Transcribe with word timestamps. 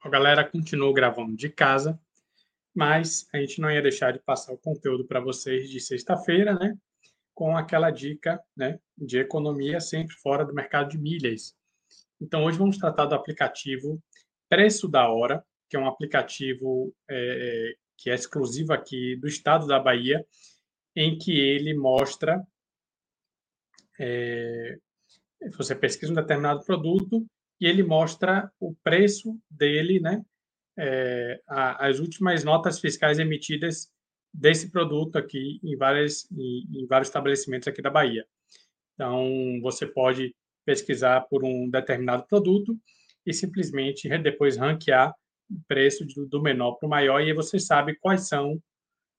a 0.00 0.08
galera 0.08 0.48
continuou 0.48 0.92
gravando 0.92 1.36
de 1.36 1.48
casa, 1.48 1.98
mas 2.74 3.28
a 3.32 3.38
gente 3.38 3.60
não 3.60 3.70
ia 3.70 3.82
deixar 3.82 4.12
de 4.12 4.20
passar 4.20 4.52
o 4.52 4.58
conteúdo 4.58 5.04
para 5.04 5.20
vocês 5.20 5.68
de 5.68 5.80
sexta-feira, 5.80 6.54
né? 6.54 6.76
Com 7.34 7.56
aquela 7.56 7.90
dica, 7.90 8.40
né, 8.56 8.78
de 8.96 9.18
economia 9.18 9.80
sempre 9.80 10.14
fora 10.16 10.44
do 10.44 10.54
mercado 10.54 10.90
de 10.90 10.98
milhas. 10.98 11.56
Então, 12.20 12.44
hoje 12.44 12.58
vamos 12.58 12.78
tratar 12.78 13.06
do 13.06 13.14
aplicativo 13.14 14.02
Preço 14.48 14.88
da 14.88 15.08
Hora, 15.08 15.44
que 15.68 15.76
é 15.76 15.80
um 15.80 15.86
aplicativo 15.86 16.94
é, 17.08 17.74
que 17.96 18.10
é 18.10 18.14
exclusivo 18.14 18.72
aqui 18.72 19.16
do 19.16 19.26
estado 19.26 19.66
da 19.66 19.78
Bahia, 19.78 20.24
em 20.96 21.18
que 21.18 21.32
ele 21.32 21.74
mostra. 21.74 22.42
É, 23.98 24.78
você 25.56 25.74
pesquisa 25.74 26.12
um 26.12 26.16
determinado 26.16 26.64
produto 26.64 27.26
e 27.60 27.66
ele 27.66 27.82
mostra 27.82 28.50
o 28.60 28.74
preço 28.82 29.38
dele, 29.50 30.00
né? 30.00 30.24
É, 30.76 31.40
as 31.48 31.98
últimas 31.98 32.44
notas 32.44 32.78
fiscais 32.78 33.18
emitidas 33.18 33.90
desse 34.32 34.70
produto 34.70 35.16
aqui 35.16 35.58
em, 35.62 35.76
várias, 35.76 36.30
em, 36.30 36.82
em 36.82 36.86
vários 36.86 37.08
estabelecimentos 37.08 37.66
aqui 37.66 37.82
da 37.82 37.90
Bahia. 37.90 38.24
Então, 38.94 39.60
você 39.60 39.86
pode 39.86 40.34
pesquisar 40.64 41.22
por 41.22 41.44
um 41.44 41.68
determinado 41.68 42.26
produto 42.26 42.78
e 43.26 43.32
simplesmente 43.32 44.08
depois 44.18 44.56
ranquear 44.56 45.14
o 45.50 45.60
preço 45.66 46.04
do 46.28 46.42
menor 46.42 46.74
para 46.74 46.86
o 46.86 46.90
maior, 46.90 47.20
e 47.20 47.24
aí 47.24 47.32
você 47.32 47.58
sabe 47.58 47.96
quais 47.96 48.28
são 48.28 48.62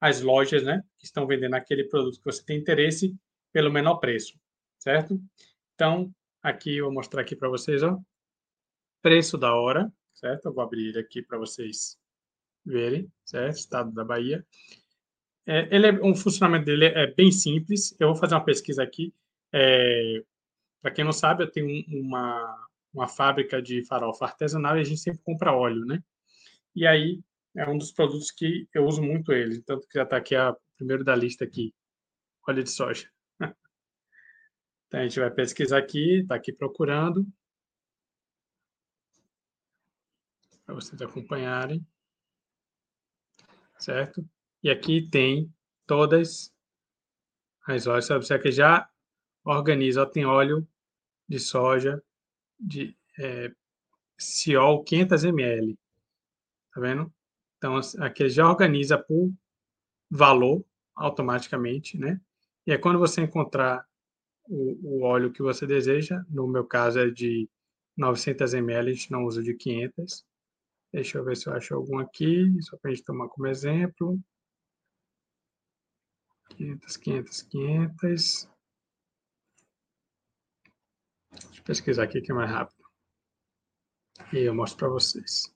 as 0.00 0.20
lojas 0.20 0.64
né, 0.64 0.82
que 0.98 1.06
estão 1.06 1.26
vendendo 1.26 1.54
aquele 1.54 1.84
produto 1.84 2.18
que 2.18 2.24
você 2.24 2.44
tem 2.44 2.58
interesse 2.58 3.14
pelo 3.52 3.70
menor 3.70 3.96
preço, 3.96 4.38
certo? 4.78 5.20
Então, 5.74 6.12
aqui 6.42 6.76
eu 6.76 6.86
vou 6.86 6.94
mostrar 6.94 7.22
aqui 7.22 7.36
para 7.36 7.48
vocês, 7.48 7.82
ó, 7.82 7.98
preço 9.02 9.36
da 9.38 9.54
hora, 9.54 9.92
certo? 10.14 10.46
Eu 10.46 10.52
vou 10.52 10.64
abrir 10.64 10.96
aqui 10.98 11.22
para 11.22 11.38
vocês 11.38 11.98
verem, 12.64 13.10
certo? 13.24 13.56
Estado 13.56 13.92
da 13.92 14.04
Bahia. 14.04 14.44
É, 15.46 15.74
ele 15.74 15.86
é, 15.86 15.92
um 16.02 16.14
funcionamento 16.14 16.64
dele 16.64 16.86
é 16.86 17.06
bem 17.06 17.30
simples. 17.30 17.94
Eu 18.00 18.08
vou 18.08 18.16
fazer 18.16 18.34
uma 18.34 18.44
pesquisa 18.44 18.82
aqui. 18.82 19.14
É, 19.52 20.22
para 20.82 20.90
quem 20.90 21.04
não 21.04 21.12
sabe, 21.12 21.44
eu 21.44 21.50
tenho 21.50 21.84
uma, 21.88 22.68
uma 22.92 23.08
fábrica 23.08 23.62
de 23.62 23.84
farofa 23.84 24.24
artesanal 24.24 24.76
e 24.76 24.80
a 24.80 24.84
gente 24.84 25.00
sempre 25.00 25.22
compra 25.22 25.52
óleo, 25.52 25.84
né? 25.84 26.02
E 26.74 26.86
aí 26.86 27.20
é 27.56 27.68
um 27.68 27.78
dos 27.78 27.90
produtos 27.90 28.30
que 28.30 28.68
eu 28.74 28.84
uso 28.84 29.02
muito 29.02 29.32
ele, 29.32 29.62
tanto 29.62 29.88
que 29.88 29.98
já 29.98 30.04
está 30.04 30.16
aqui 30.16 30.34
a 30.34 30.54
primeiro 30.76 31.02
da 31.02 31.16
lista 31.16 31.44
aqui, 31.44 31.74
óleo 32.46 32.62
de 32.62 32.70
soja. 32.70 33.08
Então 34.88 35.00
a 35.00 35.02
gente 35.02 35.18
vai 35.18 35.30
pesquisar 35.32 35.78
aqui, 35.78 36.20
está 36.20 36.36
aqui 36.36 36.52
procurando. 36.52 37.26
Para 40.66 40.74
vocês 40.74 41.00
acompanharem. 41.00 41.86
Certo? 43.78 44.28
E 44.62 44.68
aqui 44.68 45.08
tem 45.08 45.50
todas 45.86 46.52
as 47.66 47.86
óleos. 47.86 48.08
Você 48.08 48.38
que 48.38 48.50
já 48.50 48.90
organiza, 49.44 50.04
tem 50.04 50.26
óleo 50.26 50.66
de 51.28 51.38
soja 51.38 52.02
de 52.58 52.96
é, 53.18 53.52
Ciol 54.18 54.82
500 54.82 55.24
ml. 55.24 55.78
Tá 56.74 56.80
vendo? 56.80 57.12
Então, 57.56 57.80
aqui 58.00 58.28
já 58.28 58.48
organiza 58.48 58.98
por 58.98 59.32
valor 60.10 60.64
automaticamente, 60.94 61.98
né? 61.98 62.20
E 62.66 62.72
é 62.72 62.78
quando 62.78 62.98
você 62.98 63.20
encontrar 63.22 63.86
o, 64.44 64.78
o, 64.82 65.02
óleo 65.02 65.32
que 65.32 65.42
você 65.42 65.66
deseja, 65.66 66.24
no 66.28 66.46
meu 66.46 66.64
caso 66.64 66.98
é 66.98 67.10
de 67.10 67.48
900 67.96 68.54
ml, 68.54 68.90
a 68.90 68.94
gente 68.94 69.10
não 69.10 69.24
usa 69.24 69.42
de 69.42 69.54
500. 69.54 70.24
Deixa 70.96 71.18
eu 71.18 71.24
ver 71.24 71.36
se 71.36 71.46
eu 71.46 71.52
acho 71.52 71.74
algum 71.74 71.98
aqui, 71.98 72.50
só 72.62 72.74
para 72.78 72.90
a 72.90 72.94
gente 72.94 73.04
tomar 73.04 73.28
como 73.28 73.46
exemplo. 73.46 74.18
500, 76.56 76.96
500, 76.96 77.42
500. 77.42 78.48
Deixa 81.32 81.60
eu 81.60 81.64
pesquisar 81.64 82.02
aqui 82.02 82.22
que 82.22 82.32
é 82.32 82.34
mais 82.34 82.50
rápido. 82.50 82.82
E 84.32 84.38
eu 84.38 84.54
mostro 84.54 84.78
para 84.78 84.88
vocês. 84.88 85.54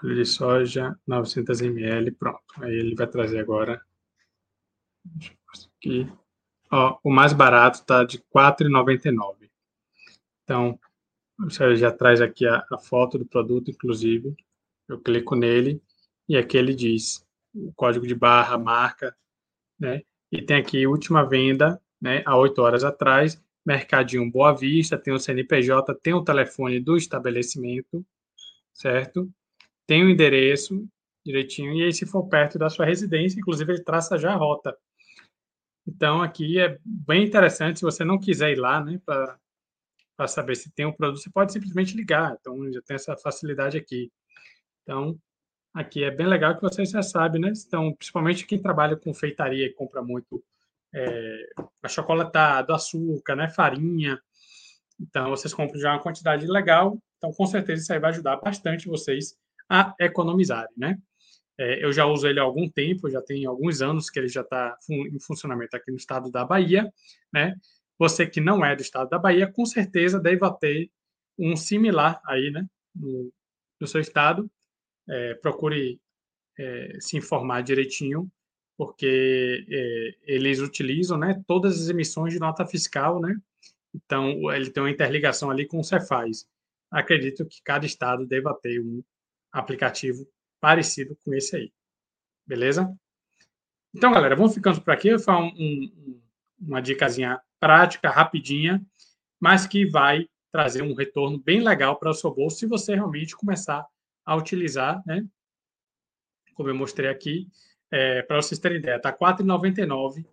Óleo 0.00 0.14
de 0.14 0.24
soja, 0.24 0.96
900 1.04 1.60
ml, 1.60 2.12
pronto. 2.12 2.62
Aí 2.62 2.74
ele 2.74 2.94
vai 2.94 3.08
trazer 3.08 3.40
agora. 3.40 3.84
Deixa 5.04 5.32
eu 5.32 5.70
aqui. 5.78 6.12
Ó, 6.70 6.96
o 7.02 7.10
mais 7.10 7.32
barato 7.32 7.80
está 7.80 8.04
de 8.04 8.18
R$ 8.18 8.24
4,99. 8.32 9.50
Então, 10.44 10.78
você 11.38 11.76
já 11.76 11.92
traz 11.92 12.20
aqui 12.20 12.46
a, 12.46 12.64
a, 12.70 12.78
foto 12.78 13.18
do 13.18 13.26
produto, 13.26 13.70
inclusive. 13.70 14.34
Eu 14.88 14.98
clico 15.00 15.34
nele 15.36 15.80
e 16.28 16.36
aqui 16.36 16.56
ele 16.56 16.74
diz 16.74 17.24
o 17.54 17.72
código 17.74 18.06
de 18.06 18.14
barra, 18.14 18.58
marca, 18.58 19.16
né? 19.78 20.02
E 20.30 20.42
tem 20.42 20.56
aqui 20.56 20.86
última 20.86 21.24
venda, 21.24 21.80
né? 22.00 22.22
Há 22.26 22.36
oito 22.36 22.60
horas 22.60 22.84
atrás 22.84 23.40
Mercadinho 23.64 24.30
Boa 24.30 24.54
Vista, 24.54 24.96
tem 24.96 25.12
o 25.12 25.18
CNPJ, 25.18 25.94
tem 25.96 26.14
o 26.14 26.24
telefone 26.24 26.80
do 26.80 26.96
estabelecimento, 26.96 28.04
certo? 28.72 29.30
Tem 29.86 30.02
o 30.02 30.08
endereço 30.08 30.88
direitinho, 31.24 31.74
e 31.74 31.84
aí 31.84 31.92
se 31.92 32.06
for 32.06 32.26
perto 32.28 32.58
da 32.58 32.70
sua 32.70 32.86
residência, 32.86 33.38
inclusive 33.38 33.70
ele 33.70 33.84
traça 33.84 34.16
já 34.16 34.32
a 34.32 34.36
rota. 34.36 34.74
Então, 35.86 36.22
aqui 36.22 36.58
é 36.58 36.78
bem 36.82 37.24
interessante, 37.24 37.78
se 37.78 37.84
você 37.84 38.04
não 38.04 38.18
quiser 38.18 38.52
ir 38.52 38.58
lá, 38.58 38.82
né, 38.82 39.00
para 39.04 39.38
saber 40.26 40.56
se 40.56 40.70
tem 40.72 40.86
um 40.86 40.92
produto, 40.92 41.22
você 41.22 41.30
pode 41.30 41.52
simplesmente 41.52 41.96
ligar, 41.96 42.36
então 42.40 42.72
já 42.72 42.82
tem 42.82 42.96
essa 42.96 43.16
facilidade 43.16 43.76
aqui. 43.76 44.10
Então, 44.82 45.18
aqui 45.72 46.02
é 46.02 46.10
bem 46.10 46.26
legal 46.26 46.56
que 46.56 46.62
vocês 46.62 46.90
já 46.90 47.02
sabem, 47.02 47.40
né? 47.40 47.52
Então, 47.66 47.94
principalmente 47.94 48.46
quem 48.46 48.60
trabalha 48.60 48.96
com 48.96 49.14
feitaria 49.14 49.66
e 49.66 49.72
compra 49.72 50.02
muito 50.02 50.42
é, 50.92 51.50
achocolatado, 51.82 52.72
açúcar, 52.72 53.36
né, 53.36 53.48
farinha. 53.48 54.20
Então, 55.00 55.30
vocês 55.30 55.54
compram 55.54 55.80
já 55.80 55.92
uma 55.92 56.02
quantidade 56.02 56.46
legal. 56.46 56.98
Então, 57.18 57.32
com 57.32 57.46
certeza, 57.46 57.82
isso 57.82 57.92
aí 57.92 58.00
vai 58.00 58.10
ajudar 58.10 58.36
bastante 58.36 58.88
vocês 58.88 59.36
a 59.68 59.94
economizarem, 60.00 60.72
né? 60.76 60.98
É, 61.58 61.84
eu 61.84 61.92
já 61.92 62.06
uso 62.06 62.26
ele 62.26 62.38
há 62.38 62.42
algum 62.42 62.68
tempo, 62.68 63.10
já 63.10 63.20
tem 63.20 63.44
alguns 63.44 63.82
anos 63.82 64.08
que 64.08 64.18
ele 64.18 64.28
já 64.28 64.42
está 64.42 64.76
em 64.88 65.18
funcionamento 65.18 65.76
aqui 65.76 65.90
no 65.90 65.96
estado 65.96 66.30
da 66.30 66.44
Bahia, 66.44 66.90
né? 67.32 67.56
Você 67.98 68.26
que 68.26 68.40
não 68.40 68.64
é 68.64 68.76
do 68.76 68.82
estado 68.82 69.08
da 69.10 69.18
Bahia, 69.18 69.50
com 69.50 69.66
certeza 69.66 70.20
deve 70.20 70.40
ter 70.60 70.90
um 71.38 71.56
similar 71.56 72.20
aí, 72.24 72.50
né? 72.50 72.66
No, 72.94 73.32
no 73.80 73.86
seu 73.86 74.00
estado. 74.00 74.50
É, 75.08 75.34
procure 75.34 76.00
é, 76.58 76.98
se 77.00 77.16
informar 77.16 77.62
direitinho 77.62 78.30
porque 78.78 79.66
é, 79.68 80.14
eles 80.34 80.60
utilizam 80.60 81.18
né, 81.18 81.42
todas 81.48 81.82
as 81.82 81.88
emissões 81.88 82.32
de 82.32 82.38
nota 82.38 82.64
fiscal, 82.64 83.20
né? 83.20 83.36
Então, 83.92 84.52
ele 84.52 84.70
tem 84.70 84.80
uma 84.80 84.90
interligação 84.90 85.50
ali 85.50 85.66
com 85.66 85.80
o 85.80 85.84
Cefaz. 85.84 86.46
Acredito 86.88 87.44
que 87.44 87.60
cada 87.64 87.84
estado 87.84 88.24
deva 88.24 88.54
ter 88.54 88.80
um 88.80 89.02
aplicativo 89.50 90.28
parecido 90.60 91.18
com 91.24 91.34
esse 91.34 91.56
aí. 91.56 91.72
Beleza? 92.46 92.88
Então, 93.92 94.12
galera, 94.12 94.36
vamos 94.36 94.54
ficando 94.54 94.80
por 94.80 94.92
aqui. 94.92 95.18
Foi 95.18 95.34
um, 95.34 95.48
um, 95.48 96.22
uma 96.60 96.80
dicasinha 96.80 97.40
prática, 97.60 98.10
rapidinha, 98.10 98.84
mas 99.40 99.66
que 99.66 99.86
vai 99.86 100.28
trazer 100.50 100.82
um 100.82 100.94
retorno 100.94 101.38
bem 101.38 101.60
legal 101.60 101.98
para 101.98 102.10
o 102.10 102.14
seu 102.14 102.32
bolso 102.32 102.58
se 102.58 102.66
você 102.66 102.94
realmente 102.94 103.36
começar 103.36 103.86
a 104.24 104.36
utilizar, 104.36 105.02
né? 105.06 105.26
Como 106.54 106.68
eu 106.68 106.74
mostrei 106.74 107.08
aqui, 107.08 107.48
é, 107.90 108.22
Para 108.22 108.36
vocês 108.36 108.58
terem 108.58 108.78
ideia, 108.78 109.00
R$ 109.02 109.12
4,99 109.12 110.24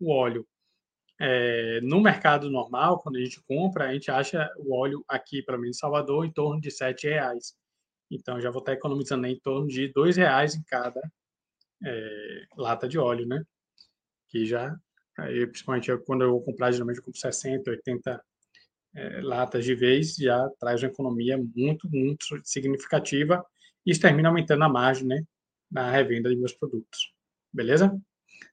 o 0.00 0.12
óleo. 0.12 0.46
É, 1.18 1.80
no 1.80 2.00
mercado 2.00 2.50
normal, 2.50 3.00
quando 3.00 3.16
a 3.16 3.20
gente 3.20 3.40
compra, 3.42 3.88
a 3.88 3.92
gente 3.92 4.10
acha 4.10 4.50
o 4.58 4.74
óleo 4.74 5.04
aqui, 5.08 5.42
para 5.42 5.56
mim, 5.56 5.70
em 5.70 5.72
Salvador, 5.72 6.26
em 6.26 6.32
torno 6.32 6.60
de 6.60 6.68
R$ 6.68 6.94
reais. 7.02 7.56
Então, 8.10 8.40
já 8.40 8.50
vou 8.50 8.60
estar 8.60 8.72
economizando 8.72 9.26
em 9.26 9.38
torno 9.38 9.68
de 9.68 9.86
R$ 9.86 10.12
reais 10.14 10.54
em 10.54 10.62
cada 10.64 11.00
é, 11.84 12.46
lata 12.56 12.88
de 12.88 12.98
óleo, 12.98 13.26
né? 13.26 13.42
Que 14.28 14.44
já, 14.44 14.76
aí, 15.18 15.46
principalmente 15.46 15.96
quando 15.98 16.22
eu 16.22 16.30
vou 16.30 16.42
comprar, 16.42 16.72
geralmente 16.72 16.98
eu 16.98 17.04
compro 17.04 17.20
60, 17.20 17.70
80 17.70 18.24
é, 18.94 19.20
latas 19.22 19.64
de 19.64 19.74
vez, 19.74 20.16
já 20.16 20.48
traz 20.58 20.82
uma 20.82 20.88
economia 20.88 21.38
muito, 21.38 21.88
muito 21.90 22.40
significativa. 22.44 23.44
Isso 23.84 24.00
termina 24.00 24.28
aumentando 24.28 24.64
a 24.64 24.68
margem, 24.68 25.06
né? 25.06 25.22
na 25.70 25.90
revenda 25.90 26.30
de 26.30 26.36
meus 26.36 26.52
produtos. 26.52 27.12
Beleza? 27.52 27.98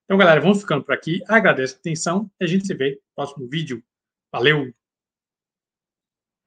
Então, 0.05 0.17
galera, 0.17 0.41
vamos 0.41 0.61
ficando 0.61 0.83
por 0.83 0.93
aqui. 0.93 1.21
Agradeço 1.27 1.75
a 1.75 1.79
atenção 1.79 2.29
e 2.39 2.43
a 2.43 2.47
gente 2.47 2.65
se 2.65 2.73
vê 2.73 2.91
no 2.91 3.15
próximo 3.15 3.47
vídeo. 3.47 3.83
Valeu! 4.31 4.73